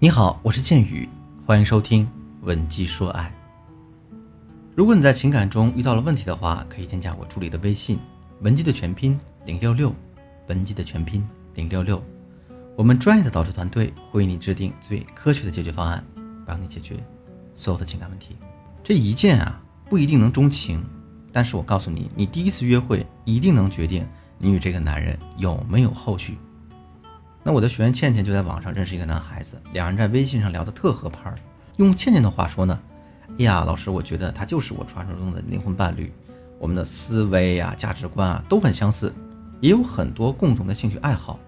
[0.00, 1.08] 你好，我是剑宇，
[1.44, 2.06] 欢迎收听
[2.42, 3.34] 《文姬说爱》。
[4.76, 7.98] 如果你在情感中遇到了问题的话，可以添加我助理的微信
[8.42, 9.92] “文姬”的全拼零六六，
[10.46, 12.00] 文姬的全拼零六六。
[12.76, 16.04] 我们专业的导师团队会为你制定最科学的解决方案，
[16.46, 16.94] 帮你解决
[17.52, 18.36] 所有的情感问题。
[18.84, 19.60] 这一见啊，
[19.90, 20.80] 不一定能钟情，
[21.32, 24.06] 但是我告诉你，你第一次约会一定能决定
[24.38, 26.38] 你与这个男人有没有后续。
[27.48, 31.38] 那我的学员倩倩就在网上认识一个男孩子，两人在微信上聊得特合拍儿。
[31.78, 32.78] 用倩倩的话说呢，
[33.30, 36.12] 哎呀，老师，我觉得他就是我传说中的灵魂伴侣，
[36.58, 39.10] 我们的思维呀、价值观啊都很相似，
[39.62, 41.40] 也有很多共同的兴趣爱好。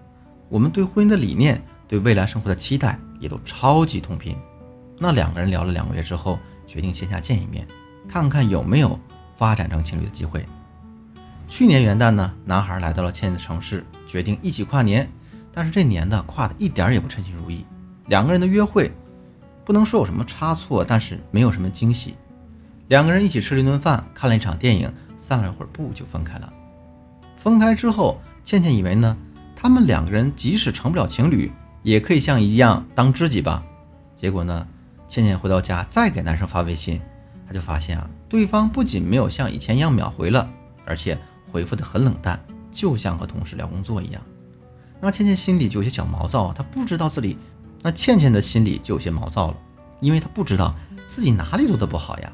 [0.49, 4.35] 我们对婚姻的理念、对未来生活的期待也都超级同频。
[4.97, 7.63] 那两个人聊了两个月之后，决定线下见一面，
[8.09, 8.99] 看看有没有
[9.37, 10.43] 发展成情侣的机会。
[11.47, 15.07] 去年元旦呢，男孩来到了倩倩的城市，决定一起跨年。
[15.53, 17.65] 但是这年呢，跨的一点也不称心如意。
[18.07, 18.91] 两个人的约会，
[19.65, 22.15] 不能说有什么差错，但是没有什么惊喜。
[22.87, 26.51] 两个人一起吃了一顿饭，看了一场电影，散了一会儿步就分开了。
[27.37, 29.15] 分开之后，倩倩以为呢，
[29.55, 31.51] 他们两个人即使成不了情侣，
[31.83, 33.63] 也可以像一样当知己吧。
[34.17, 34.67] 结果呢，
[35.07, 36.99] 倩倩回到家再给男生发微信，
[37.47, 40.49] 她就发现啊，对方不仅没有像以前一样秒回了，
[40.85, 41.17] 而且
[41.51, 42.39] 回复的很冷淡，
[42.71, 44.21] 就像和同事聊工作一样。
[45.01, 47.35] 那倩倩心里就有些小毛躁啊，她不知道自己，
[47.81, 49.57] 那倩倩的心里就有些毛躁了，
[49.99, 50.75] 因为她不知道
[51.07, 52.31] 自己哪里做的不好呀。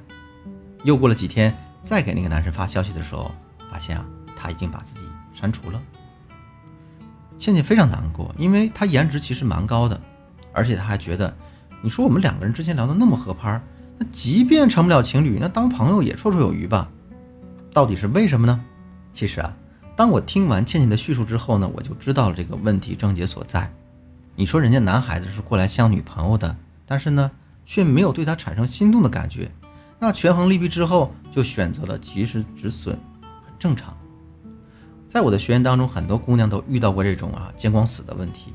[0.83, 3.31] 又过了几天，再给那个男生发消息的时候，
[3.71, 4.05] 发现啊，
[4.37, 5.81] 他已经把自己删除了。
[7.39, 9.99] 倩倩非常难过，因为她颜值其实蛮高的，
[10.51, 11.33] 而且她还觉得，
[11.81, 13.61] 你说我们两个人之前聊的那么合拍，
[13.97, 16.89] 那即便成不了情侣，那当朋友也绰绰有余吧？
[17.73, 18.65] 到底是为什么呢？
[19.13, 19.55] 其实啊。
[19.97, 23.67] 当我听完倩倩的叙述之后呢，我就知道了这个问题症结所在。
[24.35, 27.31] 你说人家男孩子是过来相女朋友的，但是呢，
[27.65, 29.49] 却没有对她产生心动的感觉，
[29.97, 32.95] 那权衡利弊之后，就选择了及时止损，
[33.43, 33.97] 很正常。
[35.09, 38.53] 在我的学员当中，很多姑娘都遇到过这种啊见光死的问题，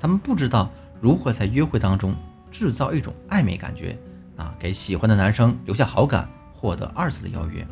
[0.00, 0.68] 她们不知道
[1.00, 2.12] 如何在约会当中
[2.50, 3.96] 制造一种暧昧感觉
[4.36, 7.64] 啊，给喜欢的男生留下好感，获得二次的邀约。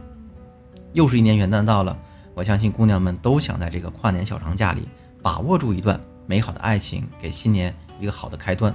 [0.93, 1.99] 又是一年元旦到了。
[2.41, 4.89] 我相信姑娘们都想在这个跨年小长假里
[5.21, 8.75] 把握住一段美好的爱情，给新年一个好的开端。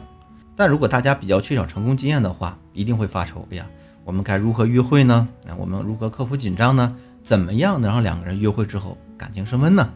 [0.56, 3.66] 但如果大家比较缺少成功经验的话，一定会发愁：哎呀，
[4.04, 5.28] 我们该如何约会呢？
[5.44, 6.96] 那我们如何克服紧张呢？
[7.24, 9.92] 怎么样能让两个人约会之后感情升温呢？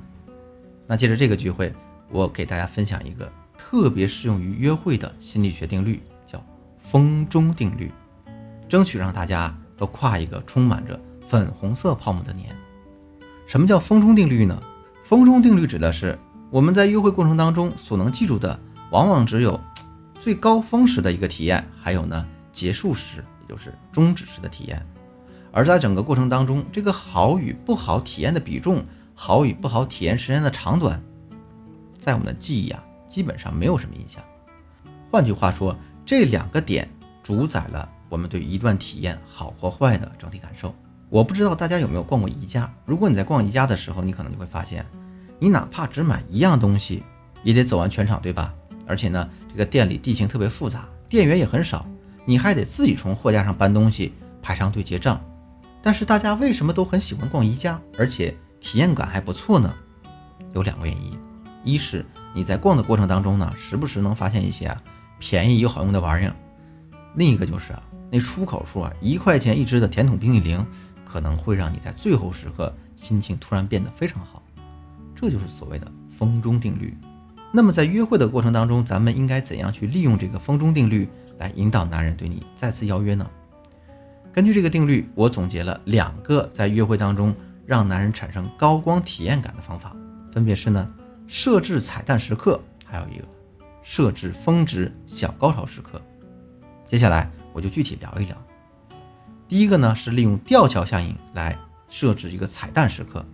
[0.88, 1.72] 那借着这个聚会，
[2.09, 6.44] 我给大家分享一个特别适用于约会的心理学定律，叫
[6.80, 7.91] 风中定律，
[8.68, 12.50] 争取让大家都跨一个充满着粉红色泡沫的年。
[13.50, 14.62] 什么叫风中定律呢？
[15.04, 16.16] 风中定律指的是
[16.52, 18.60] 我们在约会过程当中所能记住的，
[18.92, 19.60] 往往只有
[20.22, 22.24] 最高峰时的一个体验，还有呢
[22.54, 24.86] 结束时，也就是终止时的体验。
[25.52, 31.02] 而在整个过程当中，这个好与不好体验的比重，好与不好体验时间的长短，
[31.98, 34.24] 在我们的记忆啊，基本上没有什么印象。
[35.10, 36.88] 换句话说，这两个点
[37.24, 40.72] 主宰了我们对一段体验好或坏的整体感受。
[41.09, 42.72] 我不知道大家有没有逛过宜家。
[42.86, 44.86] 如果你在逛宜家的时候，你可能就会发现，
[45.40, 47.02] 你哪怕只买一样东西，
[47.44, 48.53] 也得走完全场，对吧？
[48.86, 51.84] 而且呢，这个店里地形特别复杂，店员也很少，
[52.25, 55.19] 你还得自己从货架上搬东西，排上队结账。
[55.81, 59.74] 但是大家为什么都很喜欢逛宜家，而且体验感还不错呢？
[60.53, 61.18] 有两个原因：
[61.64, 62.06] 一是
[62.36, 64.80] 你在逛的过程当中呢，时不时能发现一些啊
[65.18, 66.34] 便宜又好用的玩意儿；
[67.16, 67.81] 另一个就是啊，
[68.12, 70.64] 那出口处啊一块钱一支的甜筒冰淇淋。
[71.12, 74.44] 可能会让你在最后时刻心情突然变得非常好，
[75.16, 76.96] 这就是所谓的风中定律。
[77.52, 81.09] 那么在约会的过程当中，咱们应该怎样去利用这个风中定律
[81.40, 83.28] 来引导男人对你再次邀约呢？
[84.31, 87.34] 根据这个定律，我总结了两个在约会当中
[87.66, 89.96] 让男人产生高光体验感的方法，
[90.31, 90.88] 分别是呢
[91.28, 93.25] 设置彩蛋时刻，还有一个
[93.81, 96.00] 设置峰值小高潮时刻。
[96.86, 98.38] 接下来我就具体聊一聊。
[99.50, 101.57] 第一个呢是利用吊桥效应来
[101.88, 103.25] 设置一个彩蛋时刻。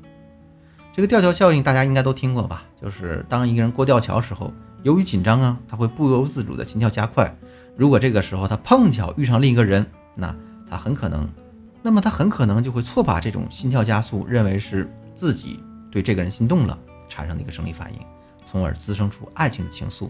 [0.93, 2.63] 这个吊桥效应大家应该都听过吧？
[2.81, 4.49] 就是当一个人过吊桥时候，
[4.83, 7.35] 由于紧张啊，他会不由自主的心跳加快。
[7.75, 9.85] 如果这个时候他碰巧遇上另一个人，
[10.15, 10.33] 那
[10.69, 11.27] 他很可能，
[11.81, 15.59] 那么他很可能就会错把这种心跳加速认为是自己
[15.91, 16.79] 对这个人心动了
[17.09, 17.99] 产生的一个生理反应，
[18.45, 20.09] 从而滋生出爱情的情愫。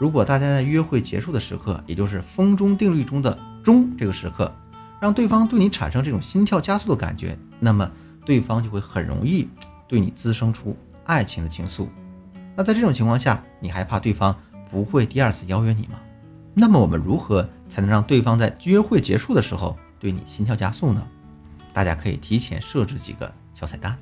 [0.00, 4.52] 如果大家在约会结束的时刻，也就是风中定律中的钟这个时刻。
[5.00, 7.90] 让对方对你产生这种心跳加速的感觉，那么
[8.24, 9.48] 对方就会很容易
[9.86, 11.86] 对你滋生出爱情的情愫。
[12.56, 14.34] 那在这种情况下，你还怕对方
[14.70, 15.98] 不会第二次邀约你吗？
[16.54, 21.06] 那么我们如何才能让对方在约会结束的时候对你心跳加速呢？
[21.74, 23.94] 大家可以提前设置几个小彩蛋。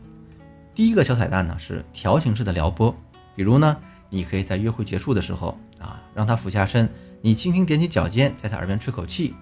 [0.73, 2.95] 第一个小彩蛋呢是调情式的撩拨，
[3.35, 3.77] 比如呢，
[4.09, 6.89] 你可以在约会结束的时候啊，让他俯下身，
[7.21, 9.35] 你轻轻踮起脚尖，在他耳边吹口气，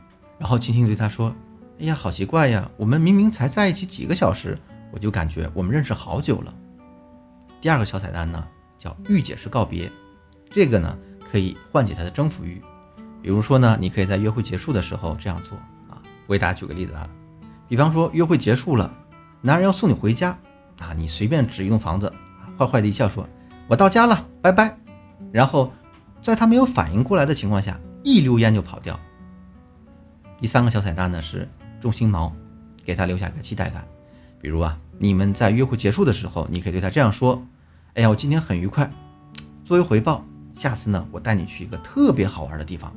[0.43, 1.33] 然后轻轻对他说
[1.79, 4.59] ：“哎呀，好奇怪呀，我们明明才在一起几个小时，
[4.91, 6.53] 我就感觉我们认识好久了。”
[7.62, 8.44] 第二个小彩蛋呢
[8.77, 9.89] 叫御姐式告别，
[10.50, 10.99] 这个呢
[11.31, 12.61] 可以唤起他的征服欲。
[13.23, 15.56] 比如说呢，你可以在约会结束的时候这样做
[15.89, 16.03] 啊。
[16.27, 17.09] 我给大家举个例子啊，
[17.69, 18.93] 比方说约会结束了，
[19.43, 20.37] 男人要送你回家
[20.81, 22.12] 啊，你随便指一栋房子，
[22.59, 23.25] 坏坏的一笑说
[23.71, 24.77] ：“我到家了，拜拜。”
[25.31, 25.73] 然后
[26.21, 28.99] 在他没有反应过来的情况下，一溜烟就跑掉。
[30.43, 31.49] 第三个小彩蛋呢是
[31.81, 32.33] 种心锚，
[32.85, 33.87] 给他留下一个期待感。
[34.41, 37.41] 比如啊，你们在约会结束的时候，你可以对他这样说
[37.94, 38.91] ：“哎呀，我今天很愉快，
[39.65, 42.93] 作为回报，下次呢，我带你去一个特别好玩的地方。”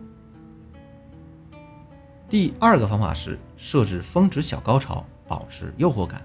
[2.28, 6.20] 第二个方法是设置峰值小高潮，保持诱惑感。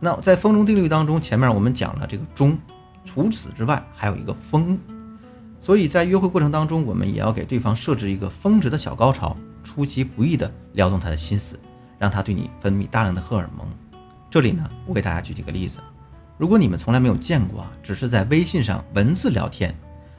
[0.00, 2.58] 那在风中定律当中，前面我们讲了这个中，
[3.04, 4.78] 除此之外还有一个风，
[5.62, 11.56] 所以在约会过程当中，我们也要给对方设置一个峰值的小高潮，出其不意的撩动他的心思，
[12.00, 13.64] 让他对你分泌大量的荷尔蒙。
[14.28, 15.78] 这里呢，我给大家举几个例子。
[16.36, 19.72] 如果你们从来没有见过啊，只是在微信上文字聊天，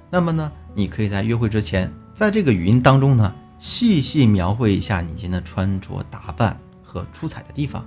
[0.09, 3.35] 那么呢，你可以在约会之前，在这个语音当中呢。
[3.59, 7.85] 细细描绘一下你今天的穿着打扮和出彩的地方，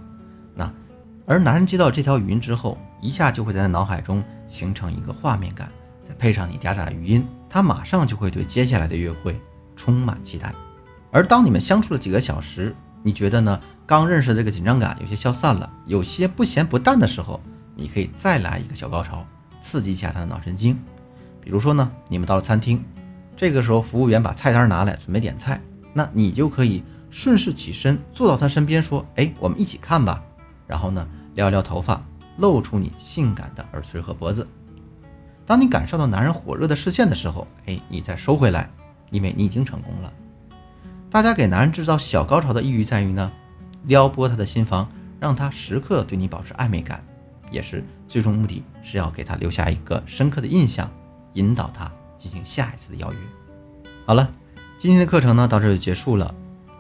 [0.55, 0.73] 那
[1.27, 5.71] 而男人接到这条语音之后，一下就会在脑海中形成一个画面感，
[6.03, 7.27] 再配上你嗲嗲的语音，
[7.57, 9.41] 他马上就会对接下来的约会
[9.77, 10.55] 充满期待。
[11.11, 13.59] 而当你们相处了几个小时，你觉得呢？
[13.87, 17.41] 刚认识的这个紧张感有些消散了，有些不咸不淡的时候，
[17.75, 19.25] 你可以再来一个小高潮，
[19.59, 20.79] 刺激一下他的脑神经。
[21.41, 22.85] 比如说呢，你们到了餐厅。
[23.35, 25.59] 这个时候，服务员把菜单拿来，准备点菜，
[25.95, 30.23] 那你就可以顺势起身，坐到他身边，说：“哎，我们一起看吧。”
[30.69, 32.05] 然后呢，撩撩头发，
[32.37, 34.47] 露出你性感的耳垂和脖子。
[35.47, 38.69] 当你感受到男人火热的视线的时候，哎，你再收回来，
[39.11, 40.13] 因为你已经成功了。
[41.09, 43.31] 大家给男人制造小高潮的意义在于呢，
[43.85, 44.91] 撩拨他的心房，
[45.21, 47.03] 让他时刻对你保持暧昧感，
[47.51, 50.91] 也是最终目的是要给他留下一个深刻的印象，
[51.35, 51.91] 引导他。
[52.19, 53.19] 进行下一次的邀约。
[54.07, 54.27] 好了，
[54.79, 56.35] 今天的课程呢到这就结束了。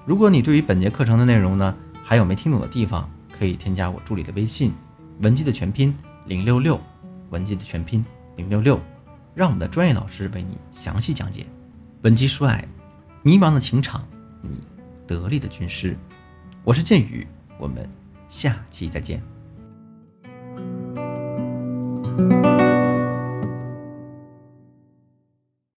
[0.06, 4.72] 如果你对于本节课程的内容呢还有没听懂的地方，可以添加我助理的微信
[5.20, 6.80] 文姬的全拼零六六，
[7.28, 8.04] 文姬的全拼
[8.36, 8.80] 零六六，
[9.34, 11.46] 让我们的专业老师为你详细讲解。
[12.02, 12.66] 本期说爱，
[13.22, 14.06] 迷茫的情场，
[14.42, 14.50] 你
[15.06, 15.96] 得力的军师。
[16.62, 17.26] 我是剑宇，
[17.58, 17.88] 我们
[18.28, 19.22] 下期再见。